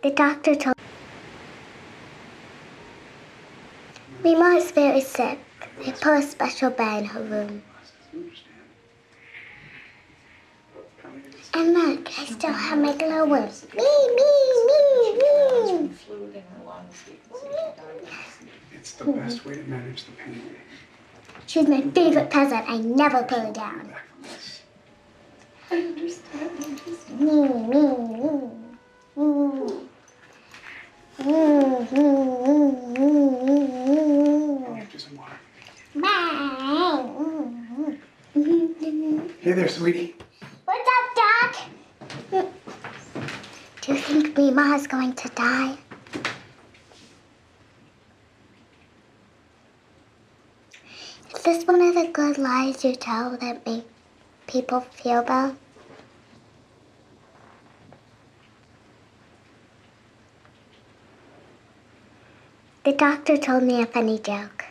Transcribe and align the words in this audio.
The 0.00 0.10
doctor 0.10 0.54
told 0.54 0.76
Mima 4.22 4.50
is 4.50 4.70
very 4.70 5.00
sick. 5.00 5.40
They 5.84 5.90
put 5.90 6.18
a 6.18 6.22
special 6.22 6.70
bed 6.70 7.02
in 7.02 7.08
her 7.08 7.22
room. 7.22 7.62
And 11.52 11.74
look, 11.74 12.08
I 12.16 12.26
still 12.26 12.52
have 12.52 12.78
my 12.78 12.94
glow 12.96 13.26
worms. 13.26 13.66
Me, 13.74 13.82
me, 14.16 14.32
me, 14.68 15.12
me. 15.18 15.90
It's 18.72 18.92
the 18.92 19.04
best 19.04 19.44
way 19.44 19.56
to 19.56 19.62
manage 19.64 20.04
the 20.04 20.12
pain. 20.12 20.42
She's 21.46 21.66
my 21.66 21.80
favorite 21.80 22.30
present. 22.30 22.70
I 22.70 22.78
never 22.78 23.24
put 23.24 23.38
her 23.38 23.52
down. 23.52 23.88
Back 23.88 24.06
from 24.06 24.22
this. 24.22 24.62
I 25.72 25.76
understand. 25.76 26.50
I 26.60 26.64
understand. 26.64 27.20
Me, 27.20 27.48
me, 27.48 28.50
me. 28.52 28.67
Hey 39.40 39.52
there, 39.52 39.68
sweetie. 39.68 40.16
What's 40.64 40.88
up, 40.96 41.52
Doc? 42.32 42.50
Do 43.80 43.92
you 43.92 43.98
think 43.98 44.36
Mima 44.36 44.74
is 44.74 44.88
going 44.88 45.12
to 45.12 45.28
die? 45.28 45.78
Is 51.32 51.42
this 51.44 51.64
one 51.68 51.80
of 51.80 51.94
the 51.94 52.10
good 52.12 52.36
lies 52.36 52.84
you 52.84 52.96
tell 52.96 53.36
that 53.36 53.64
make 53.64 53.86
people 54.48 54.80
feel 54.80 55.22
better? 55.22 55.54
The 62.84 62.92
doctor 62.92 63.36
told 63.36 63.62
me 63.62 63.80
a 63.80 63.86
funny 63.86 64.18
joke. 64.18 64.64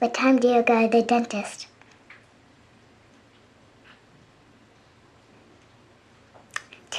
What 0.00 0.12
time 0.12 0.40
do 0.40 0.48
you 0.48 0.62
go 0.62 0.88
to 0.88 0.88
the 0.88 1.04
dentist? 1.04 1.68